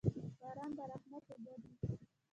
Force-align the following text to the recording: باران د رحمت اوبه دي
باران 0.39 0.71
د 0.77 0.79
رحمت 0.91 1.25
اوبه 1.33 1.53
دي 1.61 1.71